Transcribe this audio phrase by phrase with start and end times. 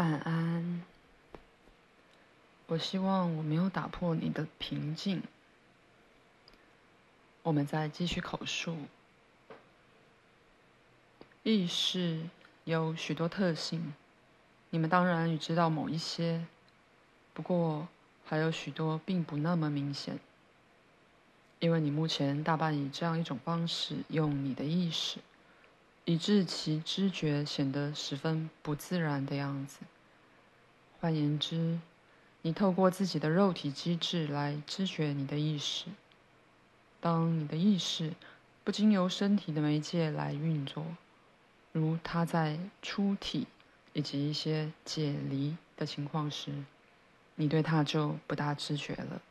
[0.00, 0.82] 晚安。
[2.68, 5.22] 我希望我没有打破你的平静。
[7.42, 8.78] 我们再继续口述。
[11.42, 12.30] 意识
[12.64, 13.92] 有许多特性，
[14.70, 16.46] 你们当然也知道某一些，
[17.34, 17.86] 不过
[18.24, 20.18] 还有许多并不那么明显，
[21.58, 25.18] 因为你目前大半以这样一种方式用你的意识。
[26.06, 29.80] 以致其知觉显得十分不自然的样子。
[31.00, 31.78] 换言之，
[32.42, 35.86] 你透过自己的肉体机制来知觉你的意识。
[37.00, 38.12] 当你的意识
[38.62, 40.84] 不经由身体的媒介来运作，
[41.72, 43.46] 如它在出体
[43.94, 46.52] 以及一些解离的情况时，
[47.36, 49.22] 你对它就不大知觉了。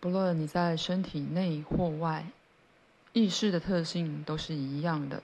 [0.00, 2.26] 不论你在身体内或外。
[3.14, 5.22] 意识的特性都是一样的，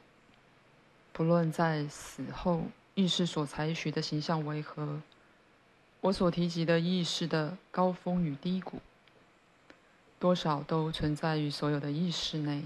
[1.14, 2.64] 不论在死后
[2.96, 5.00] 意识所采取的形象为何，
[6.00, 8.80] 我所提及的意识的高峰与低谷，
[10.18, 12.64] 多少都存在于所有的意识内。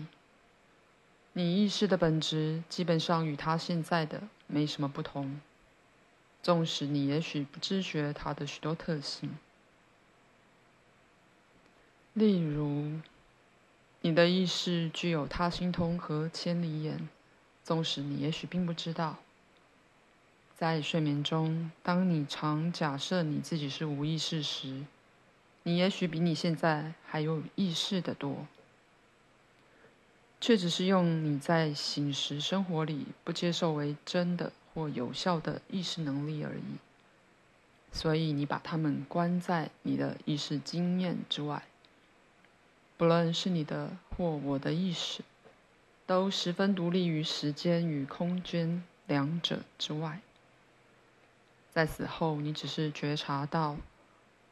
[1.34, 5.38] 你意识的本质基本上与它现在的没什么不同，
[6.42, 9.36] 纵使你也许不知觉它的许多特性，
[12.14, 12.98] 例如。
[14.00, 17.08] 你的意识具有他心通和千里眼，
[17.69, 19.19] 纵使你也许并不知道。
[20.56, 24.84] 在睡眠中，当你常假设你自己是无意识时，
[25.64, 28.46] 你也许比你现在还有意识的多，
[30.41, 36.78] 却只是用你在醒时生活里不接受为真的或有效的意识能力而已。
[37.92, 41.64] 所以你把它们关在你的意识经验之外。
[42.96, 45.22] 不论是你的或我的意识，
[46.09, 50.23] 都十分独立于时间与空间两者之外。
[51.70, 53.77] 在死后，你只是觉察到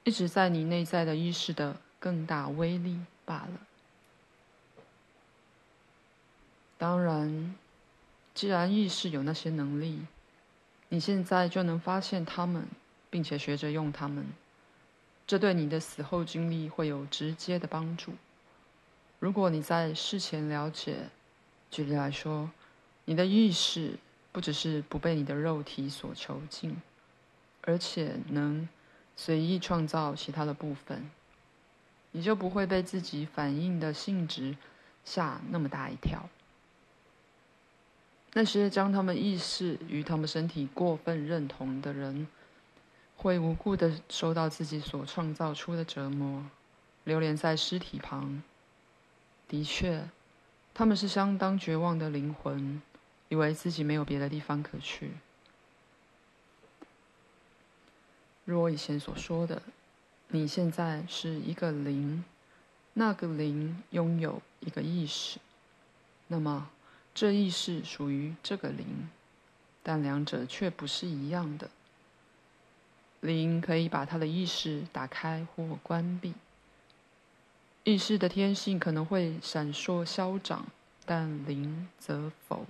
[0.04, 3.60] 一直在你内在的意识的更大威力罢了。
[6.76, 7.54] 当然，
[8.34, 10.02] 既然意识有那些能力，
[10.90, 12.68] 你现在就能发现它们，
[13.08, 14.26] 并且学着用它们，
[15.26, 18.12] 这对你的死后经历会有直接的帮助。
[19.18, 21.08] 如果你在事前了解，
[21.70, 22.50] 举例来说，
[23.04, 23.98] 你的意识
[24.32, 26.76] 不只是不被你的肉体所囚禁，
[27.62, 28.68] 而且能
[29.14, 31.10] 随意创造其他的部分，
[32.12, 34.56] 你就不会被自己反应的性质
[35.04, 36.28] 吓那么大一跳。
[38.32, 42.26] 那些将他们意识与他们身体过分认同的人，
[43.16, 46.44] 会无故的受到自己所创造出的折磨，
[47.04, 48.42] 流连在尸体旁。
[49.48, 50.06] 的确，
[50.78, 52.82] 他们是相当绝望的灵魂，
[53.30, 55.12] 以为自己没有别的地方可去。
[58.44, 59.62] 如我以前所说的，
[60.28, 62.22] 你现在是一个灵，
[62.92, 65.38] 那个灵拥有一个意识，
[66.26, 66.68] 那么
[67.14, 69.08] 这意识属于这个灵，
[69.82, 71.70] 但两者却不是一样的。
[73.20, 76.34] 灵可以把他的意识打开或关闭。
[77.86, 80.66] 意识的天性可能会闪烁消长，
[81.04, 82.66] 但灵则否。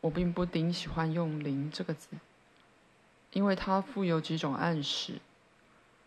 [0.00, 2.08] 我并不顶喜欢用“灵”这个字，
[3.34, 5.20] 因为它富有几种暗示，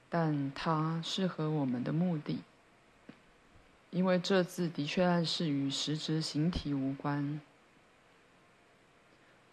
[0.09, 2.39] 但它适合我们的目的，
[3.91, 7.39] 因为这字的确暗示与实质形体无关。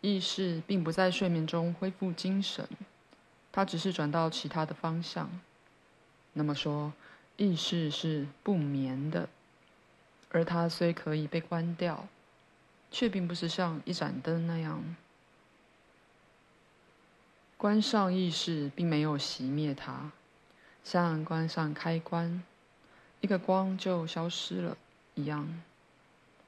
[0.00, 2.66] 意识并不在睡眠中恢复精神，
[3.52, 5.28] 它只是转到其他的方向。
[6.38, 6.92] 那么说，
[7.36, 9.28] 意识是不眠的，
[10.30, 12.06] 而它虽可以被关掉，
[12.92, 14.94] 却并不是像一盏灯那样，
[17.56, 20.12] 关上意识并没有熄灭它，
[20.84, 22.40] 像关上开关，
[23.20, 24.76] 一个光就消失了
[25.16, 25.60] 一样。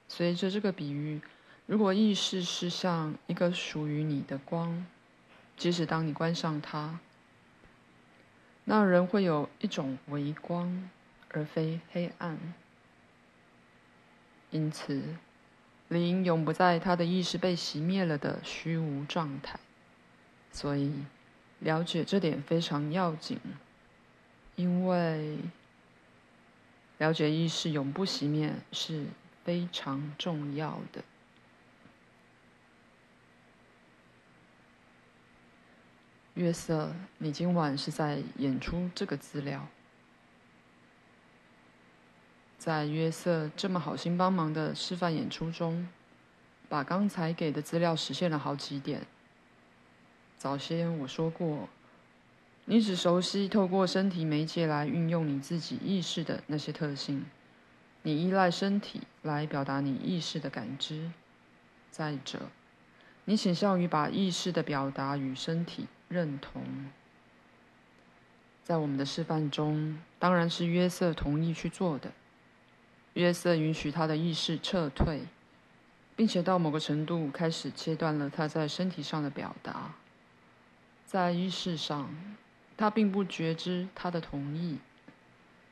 [0.08, 1.20] 随着这个比喻，
[1.66, 4.86] 如果意识是像一个属于你的光，
[5.56, 7.00] 即使当你关上它。
[8.70, 10.88] 那人会有一种微光，
[11.32, 12.38] 而非黑暗。
[14.52, 15.16] 因此，
[15.88, 19.58] 灵永不在他的意识被熄灭了的虚无状态。
[20.52, 20.92] 所以，
[21.58, 23.40] 了解这点非常要紧，
[24.54, 25.38] 因为
[26.98, 29.06] 了解意识永不熄灭是
[29.42, 31.02] 非常重要的。
[36.34, 39.66] 约瑟，你今晚是在演出这个资料。
[42.56, 45.88] 在约瑟这么好心帮忙的示范演出中，
[46.68, 49.06] 把刚才给的资料实现了好几点。
[50.38, 51.68] 早先我说过，
[52.66, 57.26] 你只熟悉透过身体媒介来运用你自己意识的那些特性，
[58.02, 61.10] 你依赖身体来表达你意识的感知。
[61.90, 62.50] 再者，
[63.24, 66.62] 你倾向于把意识的表达与身体认同。
[68.64, 72.10] 在我们的示范中，当然是约瑟同意去做的。
[73.14, 75.22] 约瑟允许他的意识撤退，
[76.16, 79.94] 并且到某个程度开始切断了他在身体上的表达。
[81.06, 82.12] 在意识上，
[82.76, 84.78] 他并不觉知他的同意，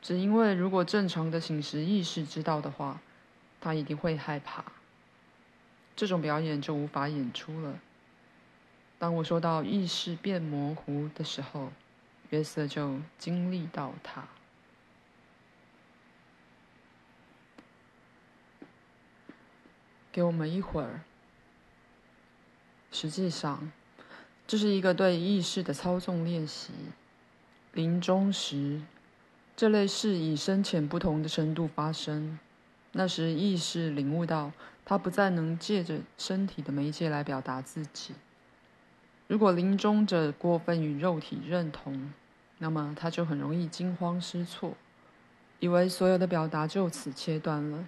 [0.00, 3.00] 只因为如果正常的醒时意识知道的话，
[3.60, 4.64] 他一定会害怕。
[5.96, 7.80] 这种表演就无法演出了。
[8.98, 11.70] 当我说到意识变模糊的时候，
[12.30, 14.26] 约瑟就经历到它。
[20.10, 21.02] 给我们一会儿。
[22.90, 23.70] 实际上，
[24.46, 26.72] 这是一个对意识的操纵练习。
[27.72, 28.82] 临终时，
[29.54, 32.36] 这类事以深浅不同的程度发生。
[32.92, 34.50] 那时，意识领悟到，
[34.84, 38.14] 它不再能借着身体的媒介来表达自己。
[39.28, 42.12] 如果临终者过分与肉体认同，
[42.56, 44.72] 那么他就很容易惊慌失措，
[45.60, 47.86] 以为所有的表达就此切断了，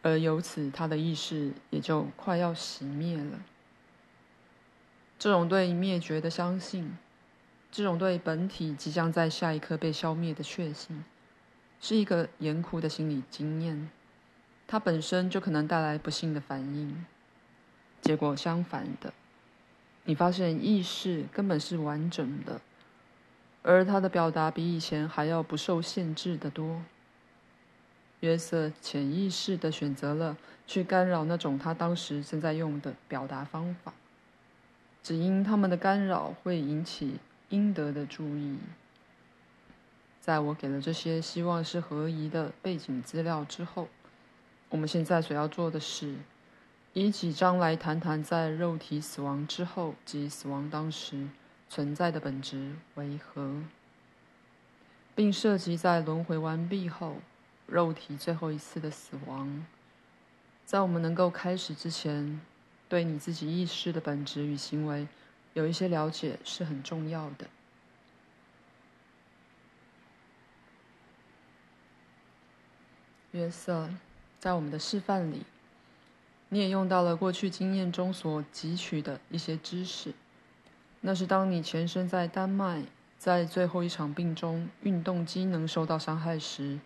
[0.00, 3.42] 而由此他的意识也就快要熄灭了。
[5.18, 6.96] 这种对灭绝的相信，
[7.70, 11.04] 这种对本体即将在下一刻被消灭的确信，
[11.78, 13.90] 是一个严酷的心理经验，
[14.66, 17.04] 它本身就可能带来不幸的反应。
[18.00, 19.12] 结果相反的。
[20.04, 22.60] 你发现意识根本是完整的，
[23.62, 26.82] 而它的表达比以前还要不受限制的多。
[28.20, 30.36] 约瑟潜意识的选择了
[30.66, 33.94] 去干扰那种他当时正在用的表达方法，
[35.02, 37.18] 只因他们的干扰会引起
[37.48, 38.58] 应得的注意。
[40.20, 43.88] 在我给了这些希望是合宜的背景资料之后，
[44.68, 46.14] 我们现在所要做的是。
[46.92, 51.28] 以几章来谈谈在肉体死亡之后及死亡当时
[51.68, 53.62] 存在的本质为何，
[55.14, 57.18] 并涉及在轮回完毕后
[57.68, 59.64] 肉体最后一次的死亡。
[60.66, 62.40] 在我们能够开始之前，
[62.88, 65.06] 对你自己意识的本质与行为
[65.52, 67.46] 有一些了解是很重要的。
[73.30, 73.88] 约瑟，
[74.40, 75.44] 在我们的示范里。
[76.52, 80.12] 你也用到了过去经验中所汲取的一些知识，
[81.00, 82.82] 那是当你前身在丹麦，
[83.16, 86.80] 在最后一场病中运动机能受到伤害时，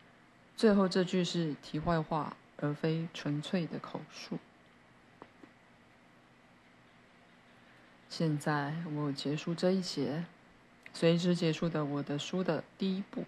[0.55, 4.39] 最后这句是题外话，而非纯粹的口述。
[8.11, 10.27] 现在我结束这一节，
[10.93, 13.25] 随之结束的我的书的第一步。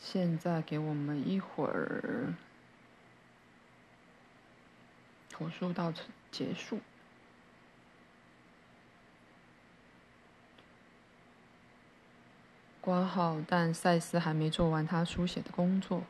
[0.00, 2.34] 现在给我们一会儿。
[5.36, 6.78] 口述到此结束。
[12.80, 16.04] 挂号，但赛斯还没做完他书写的工作。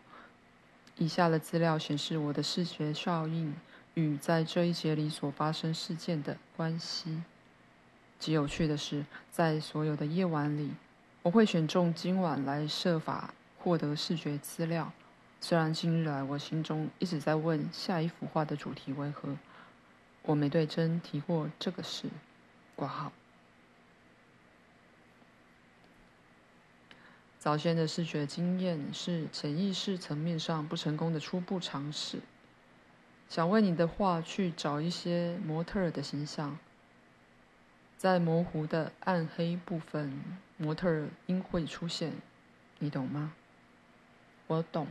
[0.96, 3.54] 以下的资料显示我的视觉效应
[3.94, 7.22] 与在这一节里所发生事件的关系。
[8.18, 10.72] 极有趣的是，在所有的夜晚里，
[11.22, 14.92] 我会选中今晚来设法获得视觉资料。
[15.46, 19.36] 虽然近日来我心中一直在问下一幅画的主题为何，
[20.22, 22.08] 我没对真提过这个事。
[22.74, 23.12] 挂号。
[27.38, 32.20] 早先的视觉经验是潜意识层面上不成功的初步尝试。
[33.28, 36.58] 想为你的画去找一些模特儿的形象，
[37.98, 40.10] 在模糊的暗黑部分，
[40.56, 42.14] 模特儿应会出现，
[42.78, 43.34] 你懂吗？
[44.46, 44.88] 我懂。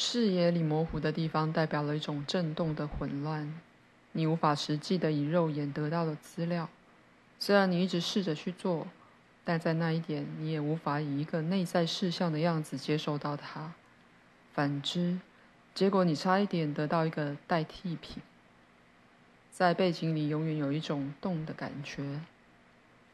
[0.00, 3.52] 视野里模糊的地方代表了一种震动的混乱，
[4.12, 6.70] 你无法实际的以肉眼得到的资料。
[7.40, 8.86] 虽然你一直试着去做，
[9.44, 13.72] 但在那一点，你也无法以一个内在事项的样子接受到它。
[14.52, 15.18] 反之，
[15.74, 18.22] 结果你差一点得到一个代替品。
[19.50, 22.20] 在背景里永远有一种动的感觉，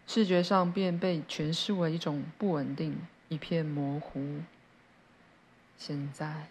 [0.07, 2.99] 视觉上便被诠释为一种不稳定，
[3.31, 4.41] 一片模糊。
[5.79, 6.49] 现在。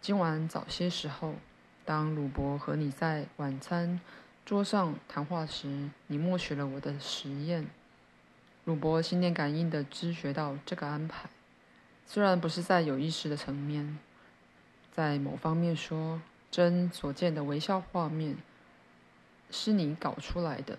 [0.00, 1.34] 今晚早些时候，
[1.84, 4.00] 当鲁伯和你在晚餐
[4.44, 7.66] 桌上谈话时，你默许了我的实验。
[8.64, 11.28] 鲁伯心电感应地知觉到这个安排，
[12.06, 13.98] 虽然不是在有意识的层面。
[14.92, 18.36] 在某方面说，真所见的微笑画面
[19.50, 20.78] 是你搞出来的。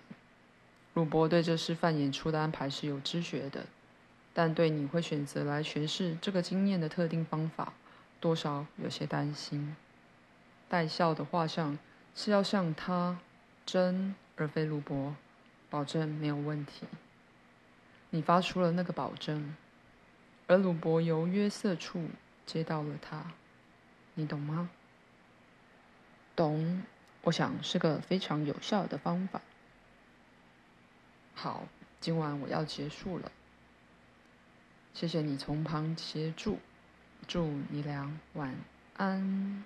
[0.94, 3.66] 鲁伯对这示范演出的安排是有知觉的，
[4.32, 7.72] 但对你会选择来诠释这个经验的特定方法，
[8.20, 9.76] 多少有些担心。
[10.68, 11.78] 带笑的画像
[12.14, 13.18] 是要向他
[13.64, 15.16] 真而非鲁伯
[15.70, 16.86] 保证没有问题。
[18.10, 19.54] 你发出了那个保证，
[20.46, 22.08] 而鲁伯由约瑟处
[22.46, 23.32] 接到了他，
[24.14, 24.70] 你懂吗？
[26.34, 26.82] 懂，
[27.22, 29.40] 我想是个非常有效的方法。
[31.34, 31.68] 好，
[32.00, 33.30] 今晚我要结束了。
[34.94, 36.58] 谢谢你从旁协助，
[37.26, 38.54] 祝你俩晚
[38.96, 39.64] 安。